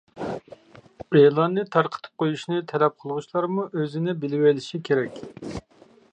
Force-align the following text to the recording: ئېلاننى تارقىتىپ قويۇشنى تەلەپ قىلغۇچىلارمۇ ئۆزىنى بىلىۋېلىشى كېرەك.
ئېلاننى 1.17 1.65
تارقىتىپ 1.75 2.23
قويۇشنى 2.23 2.61
تەلەپ 2.71 2.95
قىلغۇچىلارمۇ 3.03 3.67
ئۆزىنى 3.81 4.15
بىلىۋېلىشى 4.23 4.81
كېرەك. 4.89 5.21